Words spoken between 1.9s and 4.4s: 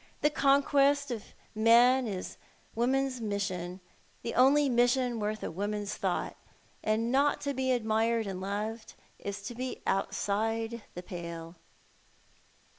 is woman's mission— the